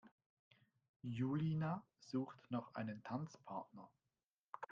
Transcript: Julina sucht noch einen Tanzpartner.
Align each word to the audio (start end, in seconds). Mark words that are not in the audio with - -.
Julina 1.03 1.83
sucht 1.99 2.49
noch 2.49 2.73
einen 2.73 3.03
Tanzpartner. 3.03 3.87